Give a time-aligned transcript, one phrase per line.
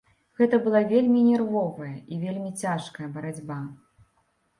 [0.39, 3.59] Гэта была вельмі нервовая і вельмі цяжкая барацьба.